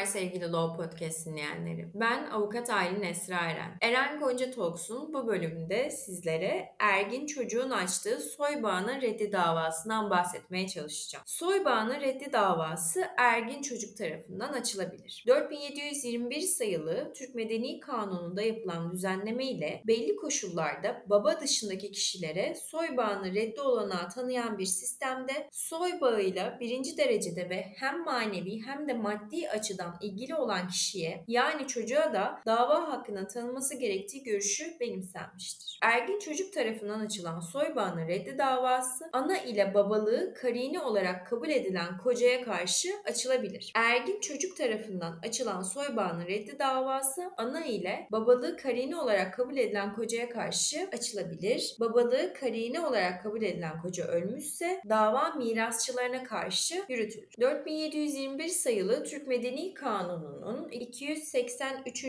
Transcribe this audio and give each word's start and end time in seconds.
Merhabalar 0.00 0.20
sevgili 0.20 0.52
Law 0.52 0.82
Podcast 0.82 1.26
dinleyenleri. 1.26 1.88
Ben 1.94 2.30
avukat 2.30 2.70
Aylin 2.70 3.02
Esra 3.02 3.34
Eren. 3.34 3.78
Eren 3.80 4.20
Gonca 4.20 4.50
Talks'un 4.50 5.12
bu 5.14 5.26
bölümünde 5.26 5.90
sizlere 5.90 6.68
ergin 6.78 7.26
çocuğun 7.26 7.70
açtığı 7.70 8.20
soy 8.20 8.62
bağının 8.62 9.00
reddi 9.00 9.32
davasından 9.32 10.10
bahsetmeye 10.10 10.68
çalışacağım. 10.68 11.24
Soy 11.26 11.64
bağının 11.64 12.00
reddi 12.00 12.32
davası 12.32 13.04
ergin 13.16 13.62
çocuk 13.62 13.96
tarafından 13.96 14.52
açılabilir. 14.52 15.24
4721 15.26 16.40
sayılı 16.40 17.12
Türk 17.14 17.34
Medeni 17.34 17.80
Kanunu'nda 17.80 18.42
yapılan 18.42 18.92
düzenleme 18.92 19.46
ile 19.46 19.82
belli 19.86 20.16
koşullarda 20.16 21.02
baba 21.06 21.40
dışındaki 21.40 21.92
kişilere 21.92 22.54
soy 22.54 22.96
bağını 22.96 23.34
reddi 23.34 23.60
olanağı 23.60 24.08
tanıyan 24.08 24.58
bir 24.58 24.66
sistemde 24.66 25.48
soy 25.52 26.00
bağıyla 26.00 26.58
birinci 26.60 26.98
derecede 26.98 27.50
ve 27.50 27.66
hem 27.76 28.04
manevi 28.04 28.62
hem 28.66 28.88
de 28.88 28.92
maddi 28.92 29.48
açıdan 29.48 29.89
ilgili 30.00 30.34
olan 30.34 30.68
kişiye 30.68 31.24
yani 31.28 31.66
çocuğa 31.66 32.14
da 32.14 32.40
dava 32.46 32.92
hakkının 32.92 33.26
tanınması 33.26 33.78
gerektiği 33.78 34.22
görüşü 34.22 34.80
benimsenmiştir. 34.80 35.78
Ergin 35.82 36.18
çocuk 36.18 36.52
tarafından 36.52 37.00
açılan 37.00 37.40
soy 37.40 37.74
reddi 38.08 38.38
davası 38.38 39.04
ana 39.12 39.38
ile 39.38 39.74
babalığı 39.74 40.34
karini 40.34 40.80
olarak 40.80 41.26
kabul 41.26 41.48
edilen 41.48 41.98
kocaya 41.98 42.44
karşı 42.44 42.88
açılabilir. 43.08 43.72
Ergin 43.74 44.20
çocuk 44.20 44.56
tarafından 44.56 45.18
açılan 45.26 45.62
soy 45.62 45.86
reddi 46.26 46.58
davası 46.58 47.30
ana 47.36 47.64
ile 47.64 48.08
babalığı 48.12 48.56
karini 48.56 48.96
olarak 48.96 49.34
kabul 49.34 49.56
edilen 49.56 49.94
kocaya 49.94 50.28
karşı 50.28 50.88
açılabilir. 50.92 51.76
Babalığı 51.80 52.34
karini 52.40 52.80
olarak 52.80 53.22
kabul 53.22 53.42
edilen 53.42 53.82
koca 53.82 54.04
ölmüşse 54.04 54.80
dava 54.88 55.32
mirasçılarına 55.34 56.24
karşı 56.24 56.84
yürütülür. 56.88 57.28
4721 57.40 58.48
sayılı 58.48 59.04
Türk 59.04 59.26
Medeni 59.26 59.74
Kanunu'nun 59.80 60.68
283. 60.68 62.04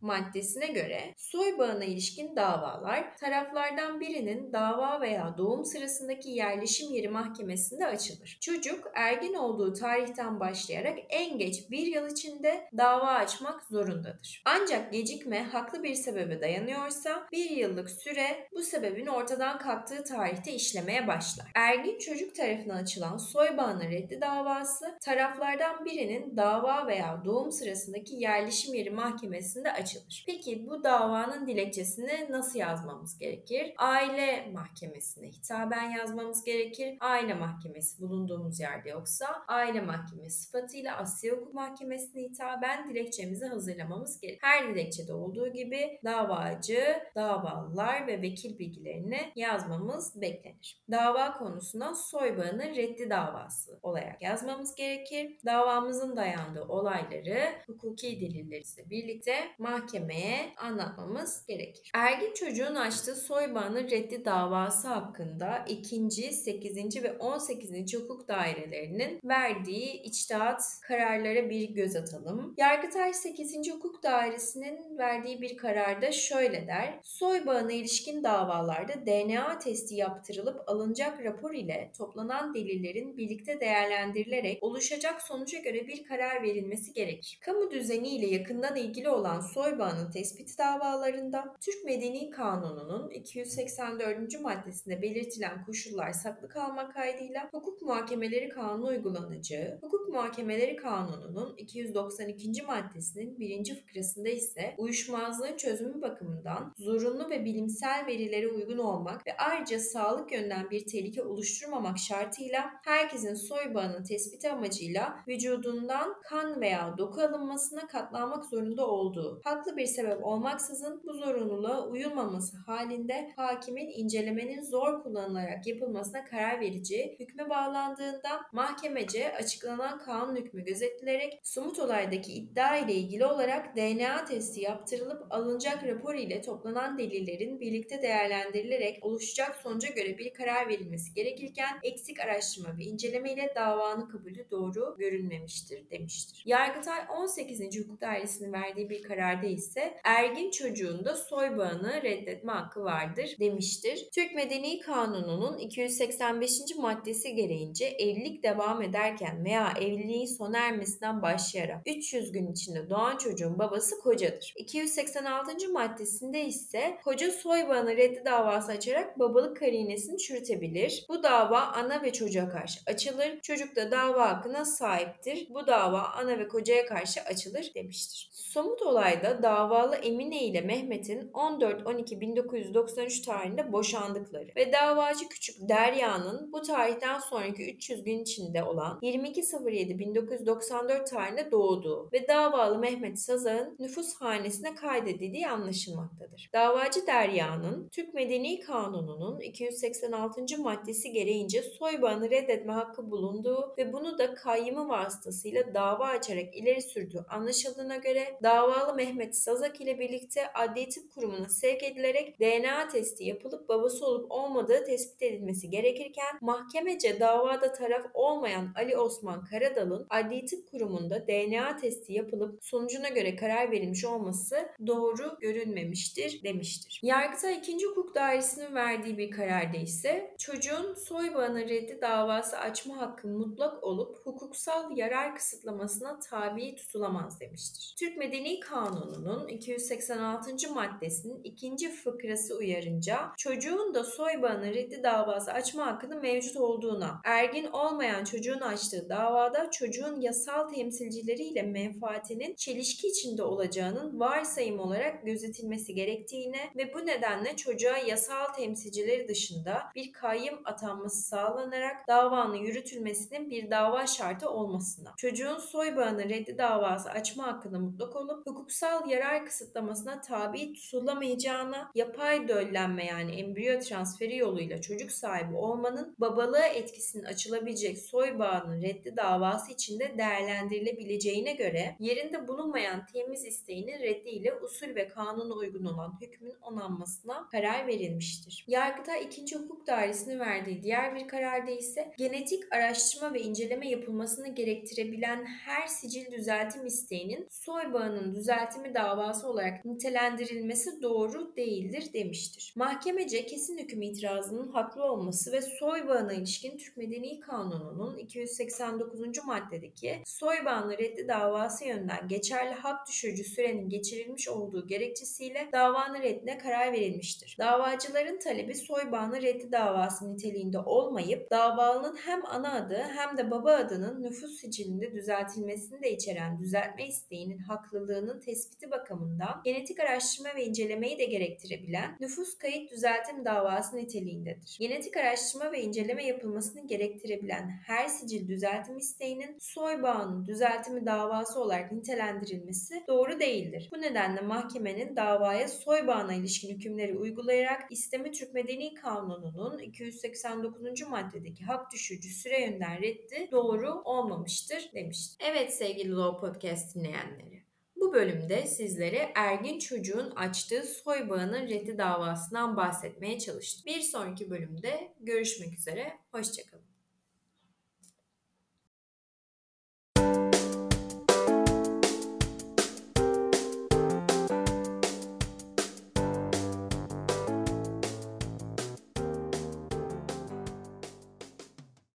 maddesine 0.00 0.66
göre 0.66 1.14
soy 1.16 1.58
bağına 1.58 1.84
ilişkin 1.84 2.36
davalar 2.36 3.16
taraflardan 3.16 4.00
birinin 4.00 4.52
dava 4.52 5.00
veya 5.00 5.34
doğum 5.38 5.64
sırasındaki 5.64 6.30
yerleşim 6.30 6.94
yeri 6.94 7.08
mahkemesinde 7.08 7.86
açılır. 7.86 8.38
Çocuk 8.40 8.90
ergin 8.94 9.34
olduğu 9.34 9.72
tarihten 9.72 10.40
başlayarak 10.40 10.98
en 11.08 11.38
geç 11.38 11.70
bir 11.70 11.86
yıl 11.86 12.10
içinde 12.10 12.68
dava 12.76 13.06
açmak 13.06 13.64
zorundadır. 13.64 14.42
Ancak 14.44 14.92
gecikme 14.92 15.42
haklı 15.42 15.82
bir 15.82 15.94
sebebe 15.94 16.40
dayanıyorsa 16.40 17.28
bir 17.32 17.50
yıllık 17.50 17.90
süre 17.90 18.48
bu 18.52 18.62
sebebin 18.62 19.06
ortadan 19.06 19.58
kalktığı 19.58 20.04
tarihte 20.04 20.52
işlemeye 20.52 21.06
başlar. 21.06 21.46
Ergin 21.54 21.98
çocuk 21.98 22.34
tarafından 22.34 22.76
açılan 22.76 23.16
soy 23.16 23.56
bağına 23.56 23.84
reddi 23.84 24.20
davası 24.20 24.98
taraflardan 25.00 25.84
birinin 25.84 26.36
dava 26.36 26.86
veya 26.86 27.11
doğum 27.24 27.52
sırasındaki 27.52 28.16
yerleşim 28.16 28.74
yeri 28.74 28.90
mahkemesinde 28.90 29.72
açılır. 29.72 30.24
Peki 30.26 30.66
bu 30.66 30.84
davanın 30.84 31.46
dilekçesini 31.46 32.26
nasıl 32.30 32.58
yazmamız 32.58 33.18
gerekir? 33.18 33.74
Aile 33.78 34.50
mahkemesine 34.52 35.28
hitaben 35.28 35.90
yazmamız 35.90 36.44
gerekir. 36.44 36.96
Aile 37.00 37.34
mahkemesi 37.34 38.02
bulunduğumuz 38.02 38.60
yerde 38.60 38.90
yoksa 38.90 39.26
aile 39.48 39.80
mahkemesi 39.80 40.42
sıfatıyla 40.42 40.96
Asya 40.96 41.32
Hukuk 41.32 41.54
Mahkemesi'ne 41.54 42.22
hitaben 42.22 42.90
dilekçemizi 42.90 43.46
hazırlamamız 43.46 44.20
gerekir. 44.20 44.40
Her 44.42 44.68
dilekçede 44.68 45.12
olduğu 45.12 45.52
gibi 45.52 46.00
davacı, 46.04 47.02
davalılar 47.14 48.06
ve 48.06 48.22
vekil 48.22 48.58
bilgilerini 48.58 49.32
yazmamız 49.36 50.20
beklenir. 50.20 50.82
Dava 50.90 51.38
konusuna 51.38 51.94
soy 51.94 52.38
bağının 52.38 52.74
reddi 52.76 53.10
davası 53.10 53.78
olarak 53.82 54.22
yazmamız 54.22 54.74
gerekir. 54.74 55.38
Davamızın 55.46 56.16
dayandığı 56.16 56.64
olayları 57.02 57.38
hukuki 57.66 58.20
delillerimizle 58.20 58.90
birlikte 58.90 59.34
mahkemeye 59.58 60.52
anlatmamız 60.56 61.46
gerekir. 61.48 61.90
Ergin 61.94 62.32
çocuğun 62.34 62.74
açtığı 62.74 63.14
soy 63.14 63.54
bağının 63.54 63.90
reddi 63.90 64.24
davası 64.24 64.88
hakkında 64.88 65.64
2. 65.68 66.10
8. 66.10 67.02
ve 67.02 67.12
18. 67.18 67.94
hukuk 67.94 68.28
dairelerinin 68.28 69.20
verdiği 69.24 70.02
içtihat 70.02 70.62
kararlara 70.82 71.50
bir 71.50 71.70
göz 71.70 71.96
atalım. 71.96 72.54
Yargıtay 72.58 73.14
8. 73.14 73.72
Hukuk 73.72 74.02
Dairesi'nin 74.02 74.98
verdiği 74.98 75.42
bir 75.42 75.56
kararda 75.56 76.12
şöyle 76.12 76.66
der. 76.66 77.00
Soy 77.02 77.46
bağına 77.46 77.72
ilişkin 77.72 78.24
davalarda 78.24 79.06
DNA 79.06 79.58
testi 79.58 79.94
yaptırılıp 79.94 80.60
alınacak 80.66 81.24
rapor 81.24 81.54
ile 81.54 81.92
toplanan 81.98 82.54
delillerin 82.54 83.16
birlikte 83.16 83.60
değerlendirilerek 83.60 84.62
oluşacak 84.62 85.22
sonuca 85.22 85.58
göre 85.58 85.86
bir 85.86 86.04
karar 86.04 86.42
verilmesi 86.42 86.91
gerekir. 86.94 87.38
Kamu 87.42 87.70
düzeni 87.70 88.08
ile 88.08 88.26
yakından 88.26 88.76
ilgili 88.76 89.08
olan 89.08 89.40
soy 89.40 89.78
bağının 89.78 90.10
tespiti 90.10 90.58
davalarında 90.58 91.56
Türk 91.60 91.84
Medeni 91.84 92.30
Kanunu'nun 92.30 93.10
284. 93.10 94.40
maddesinde 94.40 95.02
belirtilen 95.02 95.64
koşullar 95.64 96.12
saklı 96.12 96.48
kalmak 96.48 96.94
kaydıyla 96.94 97.48
hukuk 97.50 97.82
muhakemeleri 97.82 98.48
kanunu 98.48 98.86
uygulanacağı, 98.86 99.78
hukuk 99.80 100.08
muhakemeleri 100.08 100.76
kanununun 100.76 101.56
292. 101.56 102.62
maddesinin 102.62 103.38
birinci 103.38 103.74
fıkrasında 103.74 104.28
ise 104.28 104.74
uyuşmazlığın 104.78 105.56
çözümü 105.56 106.02
bakımından 106.02 106.74
zorunlu 106.78 107.30
ve 107.30 107.44
bilimsel 107.44 108.06
verilere 108.06 108.48
uygun 108.48 108.78
olmak 108.78 109.26
ve 109.26 109.36
ayrıca 109.36 109.78
sağlık 109.78 110.32
yönden 110.32 110.70
bir 110.70 110.86
tehlike 110.86 111.22
oluşturmamak 111.22 111.98
şartıyla 111.98 112.70
herkesin 112.84 113.34
soy 113.34 113.74
bağının 113.74 114.04
tespiti 114.04 114.50
amacıyla 114.50 115.16
vücudundan 115.28 116.22
kan 116.22 116.60
veya 116.60 116.81
doku 116.98 117.20
alınmasına 117.20 117.86
katlanmak 117.86 118.44
zorunda 118.44 118.86
olduğu, 118.86 119.40
haklı 119.44 119.76
bir 119.76 119.86
sebep 119.86 120.24
olmaksızın 120.24 121.02
bu 121.04 121.12
zorunluluğa 121.12 121.88
uyulmaması 121.88 122.56
halinde 122.56 123.32
hakimin 123.36 123.90
incelemenin 123.96 124.62
zor 124.62 125.02
kullanılarak 125.02 125.66
yapılmasına 125.66 126.24
karar 126.24 126.60
vereceği 126.60 127.16
hükme 127.20 127.50
bağlandığında 127.50 128.40
mahkemece 128.52 129.34
açıklanan 129.34 129.98
kanun 129.98 130.36
hükmü 130.36 130.64
gözetilerek 130.64 131.40
somut 131.42 131.78
olaydaki 131.78 132.32
iddia 132.32 132.76
ile 132.76 132.94
ilgili 132.94 133.26
olarak 133.26 133.76
DNA 133.76 134.24
testi 134.24 134.60
yaptırılıp 134.60 135.26
alınacak 135.30 135.86
rapor 135.86 136.14
ile 136.14 136.40
toplanan 136.40 136.98
delillerin 136.98 137.60
birlikte 137.60 138.02
değerlendirilerek 138.02 138.98
oluşacak 139.02 139.56
sonuca 139.56 139.88
göre 139.88 140.18
bir 140.18 140.34
karar 140.34 140.68
verilmesi 140.68 141.14
gerekirken 141.14 141.80
eksik 141.82 142.20
araştırma 142.20 142.78
ve 142.78 142.82
inceleme 142.82 143.32
ile 143.32 143.52
davanın 143.54 144.08
kabulü 144.08 144.50
doğru 144.50 144.96
görülmemiştir 144.98 145.90
demiştir. 145.90 146.42
Yargıtay 146.62 147.00
18. 147.18 147.60
Hukuk 147.60 148.00
Dairesi'nin 148.00 148.52
verdiği 148.52 148.90
bir 148.90 149.02
kararda 149.02 149.46
ise 149.46 149.94
ergin 150.04 150.50
çocuğun 150.50 151.04
da 151.04 151.16
soy 151.16 151.56
bağını 151.56 152.02
reddetme 152.02 152.52
hakkı 152.52 152.84
vardır 152.84 153.36
demiştir. 153.40 154.08
Türk 154.14 154.34
Medeni 154.34 154.80
Kanunu'nun 154.80 155.58
285. 155.58 156.60
maddesi 156.78 157.34
gereğince 157.34 157.84
evlilik 157.84 158.42
devam 158.42 158.82
ederken 158.82 159.44
veya 159.44 159.72
evliliğin 159.80 160.26
sona 160.26 160.58
ermesinden 160.58 161.22
başlayarak 161.22 161.82
300 161.86 162.32
gün 162.32 162.52
içinde 162.52 162.90
doğan 162.90 163.16
çocuğun 163.16 163.58
babası 163.58 164.00
kocadır. 164.00 164.54
286. 164.56 165.72
maddesinde 165.72 166.44
ise 166.44 166.98
koca 167.04 167.30
soy 167.30 167.68
bağını 167.68 167.96
reddi 167.96 168.22
davası 168.24 168.72
açarak 168.72 169.18
babalık 169.18 169.56
karinesini 169.56 170.18
çürütebilir. 170.18 171.06
Bu 171.08 171.22
dava 171.22 171.60
ana 171.60 172.02
ve 172.02 172.12
çocuğa 172.12 172.48
karşı 172.48 172.80
açılır. 172.86 173.40
Çocuk 173.40 173.76
da 173.76 173.90
dava 173.90 174.28
hakkına 174.28 174.64
sahiptir. 174.64 175.46
Bu 175.50 175.66
dava 175.66 176.02
ana 176.02 176.38
ve 176.38 176.48
kocaya 176.52 176.86
karşı 176.86 177.20
açılır 177.20 177.72
demiştir. 177.74 178.30
Somut 178.32 178.82
olayda 178.82 179.42
davalı 179.42 179.96
Emine 179.96 180.44
ile 180.44 180.60
Mehmet'in 180.60 181.30
14-12-1993 181.30 183.24
tarihinde 183.24 183.72
boşandıkları 183.72 184.48
ve 184.56 184.72
davacı 184.72 185.28
küçük 185.28 185.68
Derya'nın 185.68 186.52
bu 186.52 186.62
tarihten 186.62 187.18
sonraki 187.18 187.74
300 187.74 188.04
gün 188.04 188.18
içinde 188.18 188.64
olan 188.64 188.98
22.07.1994 189.02 191.10
tarihinde 191.10 191.50
doğduğu 191.50 192.08
ve 192.12 192.28
davalı 192.28 192.78
Mehmet 192.78 193.18
Sazak'ın 193.18 193.76
nüfus 193.78 194.14
hanesine 194.14 194.74
kaydedildiği 194.74 195.48
anlaşılmaktadır. 195.48 196.50
Davacı 196.52 197.06
Derya'nın 197.06 197.88
Türk 197.88 198.14
Medeni 198.14 198.60
Kanunu'nun 198.60 199.40
286. 199.40 200.58
maddesi 200.58 201.12
gereğince 201.12 201.62
soy 201.62 202.02
bağını 202.02 202.30
reddetme 202.30 202.72
hakkı 202.72 203.10
bulunduğu 203.10 203.74
ve 203.78 203.92
bunu 203.92 204.18
da 204.18 204.34
kayyımı 204.34 204.88
vasıtasıyla 204.88 205.74
dava 205.74 206.06
açarak 206.06 206.41
ileri 206.52 206.82
sürdüğü 206.82 207.24
anlaşıldığına 207.28 207.96
göre 207.96 208.38
davalı 208.42 208.94
Mehmet 208.94 209.36
Sazak 209.36 209.80
ile 209.80 209.98
birlikte 209.98 210.52
Adli 210.52 210.88
Tıp 210.88 211.14
Kurumu'na 211.14 211.48
sevk 211.48 211.82
edilerek 211.82 212.40
DNA 212.40 212.88
testi 212.88 213.24
yapılıp 213.24 213.68
babası 213.68 214.06
olup 214.06 214.32
olmadığı 214.32 214.84
tespit 214.84 215.22
edilmesi 215.22 215.70
gerekirken 215.70 216.38
mahkemece 216.40 217.20
davada 217.20 217.72
taraf 217.72 218.06
olmayan 218.14 218.72
Ali 218.76 218.96
Osman 218.96 219.44
Karadal'ın 219.44 220.06
Adli 220.10 220.46
Tıp 220.46 220.70
Kurumu'nda 220.70 221.26
DNA 221.26 221.76
testi 221.76 222.12
yapılıp 222.12 222.64
sonucuna 222.64 223.08
göre 223.08 223.36
karar 223.36 223.70
verilmiş 223.70 224.04
olması 224.04 224.68
doğru 224.86 225.38
görünmemiştir 225.40 226.42
demiştir. 226.42 227.00
Yargıtay 227.02 227.56
2. 227.56 227.86
Hukuk 227.86 228.14
Dairesi'nin 228.14 228.74
verdiği 228.74 229.18
bir 229.18 229.30
kararda 229.30 229.76
ise 229.76 230.34
çocuğun 230.38 230.94
soy 230.94 231.34
bağına 231.34 231.60
reddi 231.60 231.98
davası 232.00 232.58
açma 232.58 232.96
hakkı 232.96 233.28
mutlak 233.28 233.84
olup 233.84 234.26
hukuksal 234.26 234.96
yarar 234.96 235.34
kısıtlamasına 235.34 236.18
tabi 236.32 236.74
tutulamaz 236.74 237.40
demiştir. 237.40 237.94
Türk 237.98 238.16
Medeni 238.16 238.60
Kanunu'nun 238.60 239.48
286. 239.48 240.72
maddesinin 240.74 241.42
ikinci 241.44 241.90
fıkrası 241.90 242.56
uyarınca 242.56 243.32
çocuğun 243.36 243.94
da 243.94 244.04
soy 244.04 244.42
bağını 244.42 244.74
reddi 244.74 245.02
davası 245.02 245.52
açma 245.52 245.86
hakkının 245.86 246.20
mevcut 246.20 246.56
olduğuna, 246.56 247.20
ergin 247.24 247.66
olmayan 247.66 248.24
çocuğun 248.24 248.60
açtığı 248.60 249.08
davada 249.08 249.70
çocuğun 249.70 250.20
yasal 250.20 250.68
temsilcileriyle 250.68 251.62
menfaatinin 251.62 252.54
çelişki 252.54 253.08
içinde 253.08 253.42
olacağının 253.42 254.20
varsayım 254.20 254.80
olarak 254.80 255.26
gözetilmesi 255.26 255.94
gerektiğine 255.94 256.70
ve 256.76 256.94
bu 256.94 257.06
nedenle 257.06 257.56
çocuğa 257.56 257.98
yasal 257.98 258.52
temsilcileri 258.52 259.28
dışında 259.28 259.82
bir 259.94 260.12
kayyım 260.12 260.60
atanması 260.64 261.22
sağlanarak 261.22 262.08
davanın 262.08 262.54
yürütülmesinin 262.54 263.50
bir 263.50 263.70
dava 263.70 264.06
şartı 264.06 264.50
olmasına, 264.50 265.14
çocuğun 265.16 265.58
soy 265.58 265.96
bağını 266.22 266.30
reddi 266.30 266.58
davası 266.58 267.10
açma 267.10 267.46
hakkında 267.46 267.78
mutlak 267.78 268.16
olup 268.16 268.46
hukuksal 268.46 269.10
yarar 269.10 269.46
kısıtlamasına 269.46 270.20
tabi 270.20 270.72
tutulamayacağına, 270.72 271.90
yapay 271.94 272.48
döllenme 272.48 273.06
yani 273.06 273.32
embriyo 273.32 273.80
transferi 273.80 274.36
yoluyla 274.36 274.80
çocuk 274.80 275.12
sahibi 275.12 275.54
olmanın 275.54 276.14
babalığa 276.18 276.66
etkisinin 276.66 277.24
açılabilecek 277.24 277.98
soy 277.98 278.38
bağının 278.38 278.82
reddi 278.82 279.16
davası 279.16 279.72
içinde 279.72 280.18
değerlendirilebileceğine 280.18 281.52
göre 281.52 281.96
yerinde 282.00 282.48
bulunmayan 282.48 283.06
temiz 283.06 283.44
isteğinin 283.44 283.98
reddiyle 283.98 284.54
usul 284.54 284.94
ve 284.94 285.08
kanuna 285.08 285.54
uygun 285.54 285.84
olan 285.84 286.18
hükmün 286.20 286.54
onanmasına 286.62 287.48
karar 287.52 287.86
verilmiştir. 287.86 288.64
Yargıtay 288.68 289.24
2. 289.24 289.58
Hukuk 289.58 289.86
Dairesi'nin 289.86 290.40
verdiği 290.40 290.82
diğer 290.82 291.14
bir 291.14 291.28
kararda 291.28 291.70
ise 291.70 292.12
genetik 292.18 292.72
araştırma 292.74 293.34
ve 293.34 293.40
inceleme 293.40 293.88
yapılmasını 293.88 294.54
gerektirebilen 294.54 295.44
her 295.44 295.86
sicil 295.86 296.11
düzeltim 296.20 296.86
isteğinin 296.86 297.46
soy 297.50 297.92
bağının 297.92 298.34
düzeltimi 298.34 298.94
davası 298.94 299.48
olarak 299.48 299.84
nitelendirilmesi 299.84 301.02
doğru 301.02 301.56
değildir 301.56 302.12
demiştir. 302.12 302.72
Mahkemece 302.76 303.46
kesin 303.46 303.78
hüküm 303.78 304.02
itirazının 304.02 304.68
haklı 304.68 305.04
olması 305.04 305.52
ve 305.52 305.62
soy 305.62 306.08
bağına 306.08 306.32
ilişkin 306.32 306.78
Türk 306.78 306.96
Medeni 306.96 307.40
Kanunu'nun 307.40 308.18
289. 308.18 309.44
maddedeki 309.46 310.22
soy 310.24 310.64
bağını 310.64 310.98
reddi 310.98 311.28
davası 311.28 311.84
yönden 311.84 312.28
geçerli 312.28 312.74
hak 312.74 313.08
düşürücü 313.08 313.44
sürenin 313.44 313.88
geçirilmiş 313.88 314.48
olduğu 314.48 314.86
gerekçesiyle 314.86 315.68
davanın 315.72 316.22
reddine 316.22 316.58
karar 316.58 316.92
verilmiştir. 316.92 317.56
Davacıların 317.58 318.38
talebi 318.38 318.74
soy 318.74 319.12
bağını 319.12 319.42
reddi 319.42 319.72
davası 319.72 320.32
niteliğinde 320.32 320.78
olmayıp 320.78 321.50
davalının 321.50 322.16
hem 322.16 322.46
ana 322.46 322.72
adı 322.72 323.02
hem 323.16 323.36
de 323.36 323.50
baba 323.50 323.72
adının 323.72 324.22
nüfus 324.22 324.60
sicilinde 324.60 325.12
düzeltilmesini 325.12 326.01
de 326.02 326.12
içeren 326.12 326.58
düzeltme 326.58 327.06
isteğinin 327.06 327.58
haklılığının 327.58 328.40
tespiti 328.40 328.90
bakımından 328.90 329.60
genetik 329.64 330.00
araştırma 330.00 330.54
ve 330.56 330.64
incelemeyi 330.64 331.18
de 331.18 331.24
gerektirebilen 331.24 332.16
nüfus 332.20 332.58
kayıt 332.58 332.90
düzeltim 332.90 333.44
davası 333.44 333.96
niteliğindedir. 333.96 334.76
Genetik 334.80 335.16
araştırma 335.16 335.72
ve 335.72 335.82
inceleme 335.82 336.26
yapılmasını 336.26 336.86
gerektirebilen 336.86 337.68
her 337.86 338.08
sicil 338.08 338.48
düzeltim 338.48 338.98
isteğinin 338.98 339.56
soy 339.60 340.02
bağının 340.02 340.46
düzeltimi 340.46 341.06
davası 341.06 341.60
olarak 341.60 341.92
nitelendirilmesi 341.92 343.02
doğru 343.08 343.40
değildir. 343.40 343.88
Bu 343.94 344.00
nedenle 344.00 344.40
mahkemenin 344.40 345.16
davaya 345.16 345.68
soy 345.68 346.06
bağına 346.06 346.34
ilişkin 346.34 346.74
hükümleri 346.74 347.16
uygulayarak 347.18 347.82
İstemi 347.90 348.32
Türk 348.32 348.54
Medeni 348.54 348.94
Kanunu'nun 348.94 349.78
289. 349.78 351.02
maddedeki 351.08 351.64
hak 351.64 351.92
düşürücü 351.92 352.28
süre 352.28 352.60
yönden 352.60 353.02
reddi 353.02 353.48
doğru 353.52 354.02
olmamıştır 354.04 354.90
demiştir. 354.94 355.46
Evet 355.50 355.74
sevgili 355.92 356.12
Law 356.12 356.40
Podcast 356.40 356.94
dinleyenleri. 356.94 357.62
Bu 357.96 358.12
bölümde 358.12 358.66
sizlere 358.66 359.32
ergin 359.34 359.78
çocuğun 359.78 360.30
açtığı 360.30 360.82
soy 360.82 361.28
bağının 361.28 361.68
reddi 361.68 361.98
davasından 361.98 362.76
bahsetmeye 362.76 363.38
çalıştım. 363.38 363.82
Bir 363.86 364.00
sonraki 364.00 364.50
bölümde 364.50 365.14
görüşmek 365.20 365.78
üzere, 365.78 366.12
hoşçakalın. 366.30 366.81